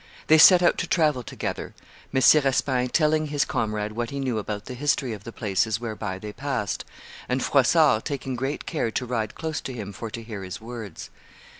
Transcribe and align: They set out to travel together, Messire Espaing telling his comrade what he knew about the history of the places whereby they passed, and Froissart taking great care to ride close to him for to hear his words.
They 0.25 0.39
set 0.39 0.63
out 0.63 0.79
to 0.79 0.87
travel 0.87 1.21
together, 1.21 1.75
Messire 2.11 2.47
Espaing 2.47 2.89
telling 2.91 3.27
his 3.27 3.45
comrade 3.45 3.91
what 3.91 4.09
he 4.09 4.19
knew 4.19 4.39
about 4.39 4.65
the 4.65 4.73
history 4.73 5.13
of 5.13 5.25
the 5.25 5.31
places 5.31 5.79
whereby 5.79 6.17
they 6.17 6.33
passed, 6.33 6.83
and 7.29 7.43
Froissart 7.43 8.03
taking 8.03 8.35
great 8.35 8.65
care 8.65 8.89
to 8.89 9.05
ride 9.05 9.35
close 9.35 9.61
to 9.61 9.73
him 9.73 9.93
for 9.93 10.09
to 10.09 10.23
hear 10.23 10.41
his 10.41 10.59
words. 10.59 11.11